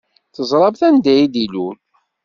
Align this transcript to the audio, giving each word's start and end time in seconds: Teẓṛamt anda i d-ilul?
Teẓṛamt 0.35 0.81
anda 0.87 1.13
i 1.23 1.25
d-ilul? 1.33 1.75